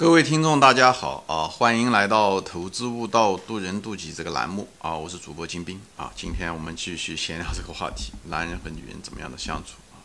[0.00, 1.44] 各位听众，大家好啊！
[1.46, 4.96] 欢迎来到“投资悟道，渡人渡己”这个栏目啊！
[4.96, 6.10] 我是主播金兵啊！
[6.16, 10.00] 今天我们继续闲聊这个话题：男人和女人怎么样的相处啊？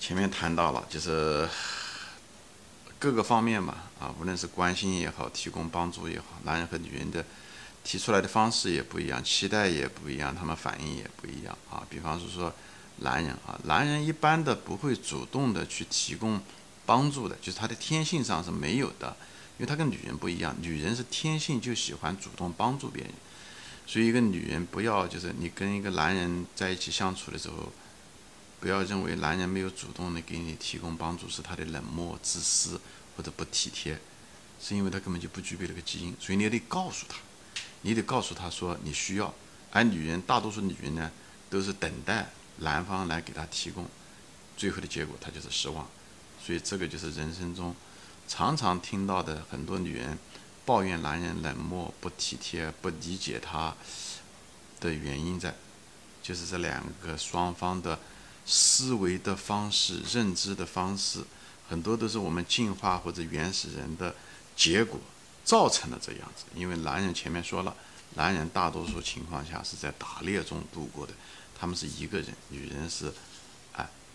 [0.00, 1.48] 前面谈到了，就是
[2.98, 7.24] 各个方面吧啊，无论是关心也好，提供帮助也好，男人和女人的
[7.84, 11.86] 提出来的方式也不一样，期待也不一样，他们反应也不一样啊。
[11.88, 12.52] 比方说说
[12.96, 16.42] 男人啊，男人一般的不会主动的去提供。
[16.88, 19.14] 帮助的，就是他的天性上是没有的，
[19.58, 23.12] 因为他跟女人不一样，女人是天性就喜欢主动帮助别人，
[23.86, 27.70] 所以一个女人不要就是你跟一个男人在一起相处的时候，
[28.58, 32.80] 不要认为男人没有主动的给你提供帮助是他的冷漠、自私
[33.14, 34.00] 或者不体贴，
[34.58, 37.18] 是因为他根本就不具备那个基因，所以你也得告诉他，
[37.82, 39.34] 你得告诉他说你需要，
[39.72, 41.10] 而女人大多数女人呢
[41.50, 42.30] 都是等待
[42.60, 43.86] 男方来给她提供，
[44.56, 45.86] 最后的结果她就是失望。
[46.44, 47.74] 所以这个就是人生中
[48.26, 50.18] 常常听到的很多女人
[50.64, 53.74] 抱怨男人冷漠、不体贴、不理解她
[54.80, 55.54] 的原因在，
[56.22, 57.98] 就是这两个双方的
[58.46, 61.24] 思维的方式、认知的方式，
[61.68, 64.14] 很多都是我们进化或者原始人的
[64.56, 65.00] 结果
[65.44, 66.44] 造成的这样子。
[66.54, 67.74] 因为男人前面说了，
[68.14, 71.12] 男人大多数情况下是在打猎中度过的，
[71.58, 73.12] 他们是一个人，女人是。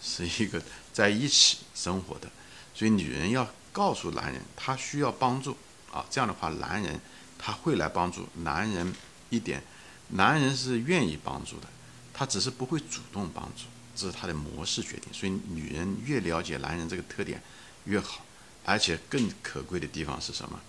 [0.00, 2.30] 是一个在一起生活的，
[2.74, 5.56] 所以女人要告诉男人，他需要帮助
[5.92, 7.00] 啊，这样的话，男人
[7.38, 8.26] 他会来帮助。
[8.42, 8.94] 男人
[9.30, 9.62] 一点，
[10.08, 11.66] 男人是愿意帮助的，
[12.12, 15.12] 他只是不会主动帮助，这是他的模式决定。
[15.12, 17.42] 所以女人越了解男人这个特点
[17.84, 18.24] 越好，
[18.64, 20.60] 而且更可贵的地方是什么？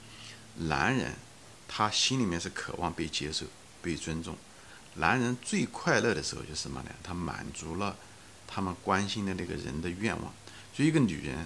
[0.68, 1.14] 男人
[1.68, 3.46] 他心里面是渴望被接受、
[3.82, 4.36] 被尊重。
[4.96, 6.92] 男人最快乐的时候就是什么呢？
[7.04, 7.96] 他满足了。
[8.52, 10.34] 他们关心的那个人的愿望，
[10.74, 11.46] 所以一个女人，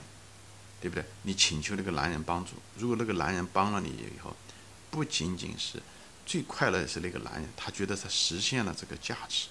[0.79, 1.03] 对不对？
[1.23, 4.33] 你请求那个男人帮助，如果那个男人帮了你以后，
[4.89, 5.83] 不仅仅是
[6.25, 9.47] 最快乐的是那个男人，他觉得他实现了这个价值。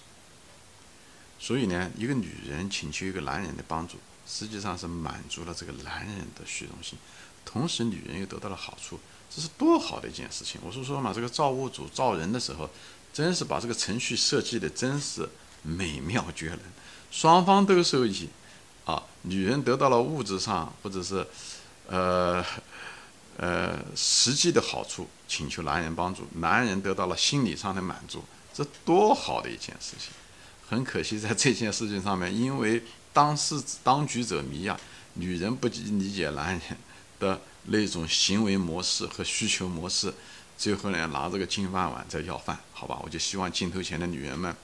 [1.38, 6.98] 所以呢，一个女人请求一个男人的帮助，实际上是满足了这个男人的虚荣心，
[7.44, 10.60] 同时女人又得到了好处，这是多好的一件事情！
[10.64, 12.70] 我是说嘛，这个造物主造人的时候，
[13.12, 15.28] 真是把这个程序设计的真是
[15.62, 16.60] 美妙绝伦。
[17.12, 18.26] 双方都受益，
[18.86, 21.24] 啊，女人得到了物质上或者是，
[21.86, 22.42] 呃，
[23.36, 28.24] 呃，实际的好处，请求男人帮助；男人得到了心理上的满足，
[28.54, 30.08] 这多好的一件事情！
[30.66, 34.80] 很可惜，在这件事情上面，因为当事当局者迷啊，
[35.12, 36.62] 女人不理解男人
[37.20, 40.10] 的那种行为模式和需求模式，
[40.56, 42.98] 最后呢，拿这个金饭碗在要饭，好吧？
[43.04, 44.56] 我就希望镜头前的女人们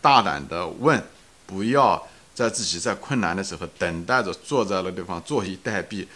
[0.00, 1.04] 大胆的问。
[1.46, 6.06] 不要在自己在困难的时候等待着，坐在那地方坐以待毙，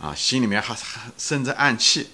[0.00, 2.08] 啊，心里面还还生着暗气，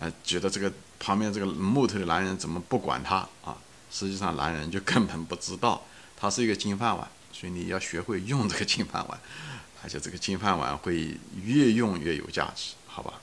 [0.00, 3.56] 啊，觉得这个旁边这个木头的男人怎么不管他啊？
[3.90, 5.82] 实际上男人就根本不知道，
[6.16, 9.18] 他是一个金饭碗，所以你要学会用这个金饭碗，
[9.82, 13.14] 而且这个金饭碗会越用越有价值，好吧？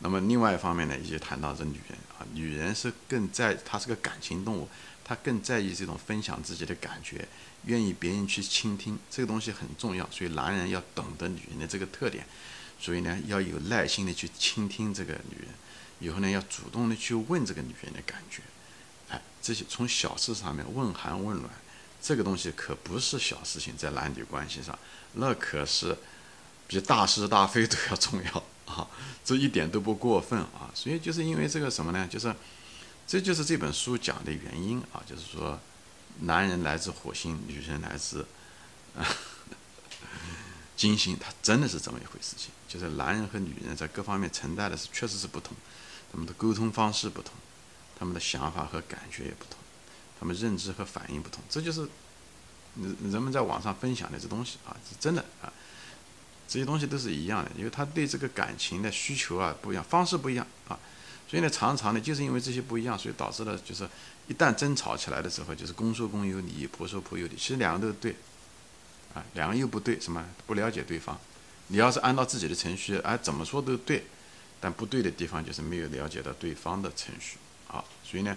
[0.00, 1.98] 那么另外一方面呢，也谈到这女人
[2.32, 4.68] 女人是更在，她是个感情动物。
[5.06, 7.28] 她更在意这种分享自己的感觉，
[7.66, 10.08] 愿意别人去倾听，这个东西很重要。
[10.10, 12.26] 所以男人要懂得女人的这个特点，
[12.80, 15.48] 所以呢要有耐心的去倾听这个女人，
[16.00, 18.40] 以后呢要主动的去问这个女人的感觉。
[19.10, 21.50] 哎，这些从小事上面问寒问暖，
[22.00, 24.78] 这个东西可不是小事情，在男女关系上，
[25.12, 25.94] 那可是
[26.66, 28.88] 比大是大非都要重要啊！
[29.24, 30.70] 这一点都不过分啊！
[30.74, 32.06] 所以就是因为这个什么呢？
[32.08, 32.34] 就是。
[33.06, 35.60] 这就是这本书讲的原因啊，就是说，
[36.20, 38.26] 男人来自火星，女人来自
[38.96, 39.04] 啊
[40.74, 42.50] 金星，它真的是这么一回事情。
[42.66, 45.54] 就是男人和女人在各方面承担的是确实是不同，
[46.10, 47.34] 他们的沟通方式不同，
[47.98, 49.58] 他们的想法和感觉也不同，
[50.18, 51.44] 他们认知和反应不同。
[51.50, 51.86] 这就是
[52.76, 55.52] 人人们在网上分享的这东西啊，是真的啊，
[56.46, 60.78] 这些东西都是一样的，因为他对这个感情的需求啊不一样，方式不一样啊。
[61.26, 63.88] 所以呢，常常呢，就是因为这些不一样，所以导致了就是
[64.28, 67.34] 一旦争吵起来的时候，就是公说公有理，婆说婆有理。
[67.36, 68.14] 其实两个都对，
[69.14, 71.18] 啊，两个又不对，什么不了解对方。
[71.68, 74.04] 你要是按照自己的程序，哎，怎么说都对，
[74.60, 77.38] 但不对的地方就是没有了解到对方的程序
[77.68, 77.82] 啊。
[78.04, 78.36] 所以呢，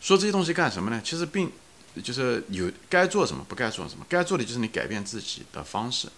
[0.00, 1.00] 说这些东西干什么呢？
[1.04, 1.52] 其实并
[2.02, 4.04] 就是有该做什么，不该做什么。
[4.08, 6.08] 该做的就是你改变自己的方式，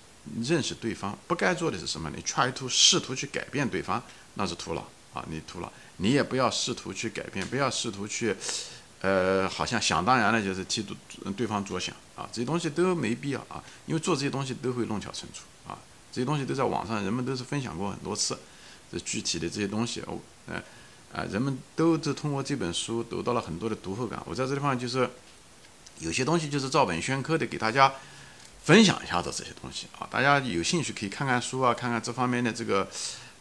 [0.43, 2.11] 认识对方；不该做的是什么？
[2.15, 4.03] 你 try to 试图去改变对方，
[4.35, 4.83] 那是徒劳
[5.13, 5.73] 啊，你徒劳。
[6.01, 8.37] 你也不要试图去改变，不要试图去，
[9.01, 10.97] 呃，好像想当然的，就是替对
[11.33, 15.43] 对方着想啊，这些东西都没必要啊，因为做这些东西都会弄巧成拙
[15.73, 15.77] 啊，
[16.13, 18.39] 这些东西都在网上，人们都是分享过很多次，
[18.93, 20.63] 这具体的这些东西，哦，呃，
[21.13, 24.23] 啊，人们都是通过这本书得到了很多的读后感。
[24.25, 25.11] 我在这地方就是
[25.99, 27.93] 有些东西就是照本宣科的给大家
[28.63, 32.87] 分享一下子这些东西啊，大家有兴趣可以看看书啊，看看这方面的这个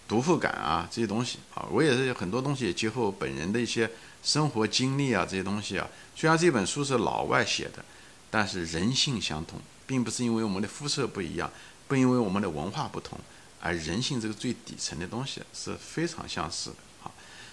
[0.08, 1.66] 读后感啊这些东西啊。
[1.70, 3.92] 我也是很多东西也结合本人的一些
[4.24, 5.88] 生活经历啊这些东西啊。
[6.16, 7.84] 虽然这本书是老外写的，
[8.32, 11.52] 但是人性相同，并不是因为我们的肤色不一样，
[11.88, 13.20] 不因为我们的文化不同。
[13.60, 17.12] 而人性这个最底层的东西是非常相似的啊，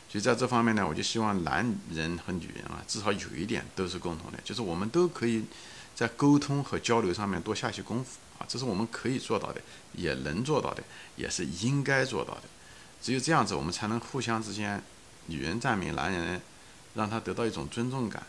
[0.09, 5.43] 所以在这方面呢，我就希望男人和女人啊，至少有一点都是共同的，就是我们都可以
[5.95, 9.61] 在沟通和交流上面多下些功夫啊，这是我们可以做到的，
[9.93, 10.83] 也能做到的，
[11.17, 12.43] 也是应该做到的。
[13.01, 14.83] 只有这样子，我们才能互相之间，
[15.27, 16.41] 女人赞美男人，
[16.95, 18.23] 让他得到一种尊重感；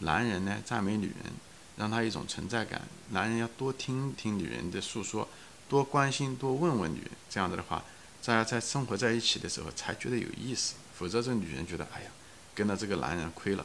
[0.00, 1.32] 男人呢赞美女人，
[1.76, 2.82] 让他一种存在感。
[3.10, 5.28] 男人要多听听女人的诉说。
[5.68, 7.84] 多关心，多问问女人，这样子的话，
[8.24, 10.74] 大家在生活在一起的时候才觉得有意思。
[10.96, 12.10] 否则，这女人觉得，哎呀，
[12.54, 13.64] 跟了这个男人亏了；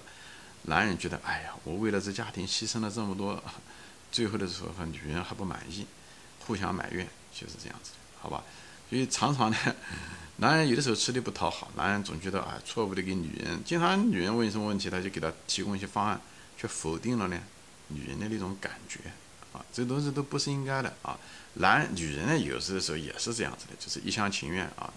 [0.63, 3.41] 男人觉得，哎呀，我为了这家庭牺牲了这么多，
[4.11, 5.85] 最后的时候，女人还不满意，
[6.39, 8.43] 互相埋怨，就是这样子，好吧？
[8.89, 9.57] 所以常常呢，
[10.37, 16.19] 男人有的时候吃力不讨好，男人总觉得，啊，错误的给女人，经常女人问什么问题，他就给他提供一些方案，
[16.57, 17.39] 却否定了呢
[17.89, 18.99] 女人的那种感觉。
[19.53, 21.15] 啊，这东西都不是应该的啊！
[21.53, 24.91] 男女人呢，有时的时候也是这样子的，就是一厢情愿啊，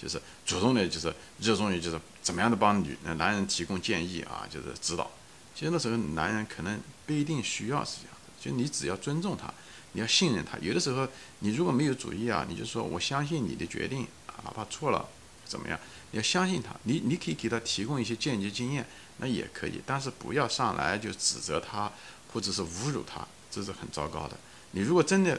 [0.00, 5.10] 就是主动的，就是热衷于就是怎么样的帮女男人提供建议啊，就是指导。
[5.54, 9.52] 其实那时候男人可能不一定需要是这样的，就你只要尊重他，
[9.92, 10.56] 你要信任他。
[10.58, 11.06] 有的时候
[11.40, 15.06] 你如果没有主意啊，你就说我相信你的决定啊，哪怕错了
[15.44, 15.78] 怎么样，
[16.12, 16.74] 你要相信他。
[16.84, 18.86] 你你可以给他提供一些间接经验，
[19.18, 21.92] 那也可以，但是不要上来就指责他
[22.32, 23.26] 或者是侮辱他。
[23.52, 24.36] 这是很糟糕的。
[24.70, 25.36] 你如果真的，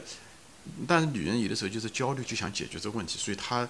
[0.86, 3.66] 但是女人有的时候就是焦虑，就想解决这个问题，所以她，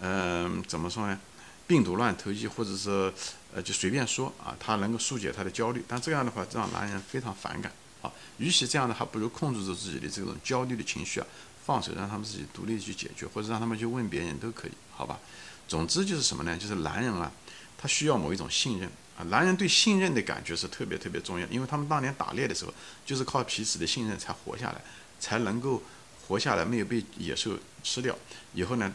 [0.00, 1.18] 嗯，怎么说呢？
[1.66, 3.12] 病毒乱投医，或者是
[3.54, 5.82] 呃，就随便说啊，他能够疏解他的焦虑。
[5.88, 7.72] 但这样的话，让男人非常反感
[8.02, 8.12] 啊。
[8.38, 11.26] 与其这样的，还不如控制住自己的这种焦虑的情绪啊，
[11.64, 15.18] 放手让他们自己独立去解决，或者让他们去问别人都可以，好吧？
[15.66, 16.56] 总之就是什么呢？
[16.56, 17.32] 就是男人啊，
[17.76, 18.88] 他需要某一种信任。
[19.18, 22.74] 啊，男人对信任的感觉是特别特别重要，因为他们当年打猎的时候，
[23.06, 24.80] 就是靠彼此的信任才活下来，
[25.18, 25.82] 才能够
[26.28, 28.14] 活下来，没有被野兽吃掉。
[28.52, 28.92] 以后呢，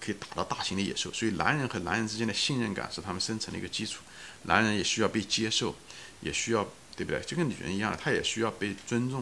[0.00, 1.12] 可以打到大型的野兽。
[1.12, 4.02] 所以，男人和男人之间的信任感是他们生存的一个基础。
[4.44, 5.74] 男人也需要被接受，
[6.20, 6.64] 也需要，
[6.96, 7.20] 对不对？
[7.22, 9.20] 就跟女人一样的，他也需要被尊重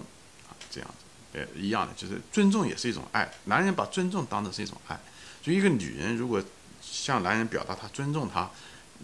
[0.48, 3.30] 啊，这样子，呃，一样的，就是尊重也是一种爱。
[3.44, 4.98] 男人把尊重当成是一种爱，
[5.44, 6.42] 所以一个女人如果
[6.80, 8.50] 向男人表达她尊重他，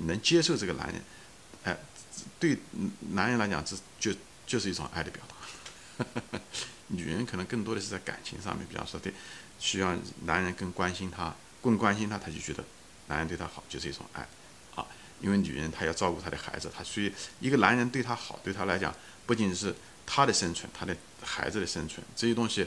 [0.06, 1.02] 能接受这个男人。
[1.64, 1.76] 哎，
[2.40, 2.58] 对
[3.10, 6.40] 男人来讲，这就就是一种爱的表达。
[6.88, 9.12] 女人可能更多的是在感情上面，比方说对，
[9.58, 11.34] 需要男人更关心她，
[11.66, 12.64] 更关心他，他就觉得
[13.08, 14.26] 男人对他好就是一种爱。
[14.74, 14.86] 啊，
[15.20, 18.94] 因为女人她要照顾她的孩子，她所以一个男人对她好，对她来讲
[19.26, 19.74] 不仅是
[20.06, 22.66] 她的生存，她的孩子的生存这些东西，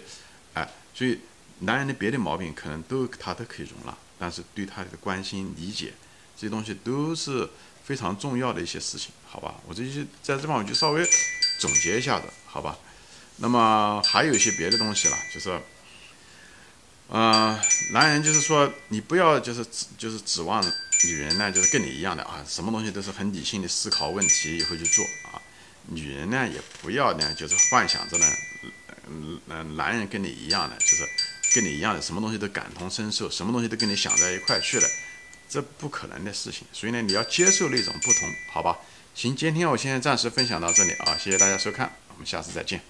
[0.54, 1.20] 哎，所以
[1.60, 5.94] 男人的别的毛病可能都他都可以容纳，但是对她的关心、理解
[6.36, 7.50] 这些东西都是。
[7.82, 11.04] 非常重要的一些事情，好吧，我这些在这方我就稍微
[11.60, 12.78] 总结一下子，好吧。
[13.38, 15.60] 那么还有一些别的东西了，就是，
[17.10, 17.60] 呃，
[17.92, 20.64] 男人就是说，你不要就是指就是指望
[21.06, 25.42] 女人呢，就是跟你一样的啊，什么东西都是很理性的思考问题以后去做啊。
[25.88, 28.26] 女人呢也不要呢，就是幻想着呢，
[29.08, 31.04] 嗯嗯，男人跟你一样的，就是
[31.56, 34.88] 跟你一样的，什么东西都感同身受，什么东西都跟你想在一块去了。
[35.50, 38.78] 这不可能的事情，所以呢，你要接受那种不同，好吧？
[39.16, 42.89] 行，今天我现在暂时分享到这里啊，谢谢大家收看，我们下次再见。